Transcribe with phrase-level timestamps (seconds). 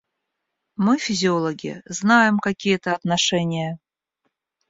[0.77, 3.77] Мы, физиологи, знаем, какие это отношения.